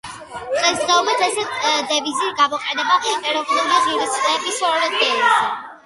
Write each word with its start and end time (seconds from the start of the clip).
დღესდღეობით 0.53 1.21
ეს 1.25 1.37
დევიზი 1.91 2.31
გამოიყენება 2.41 2.99
ეროვნული 3.13 3.79
ღირსების 3.87 4.63
ორდენზე. 4.75 5.35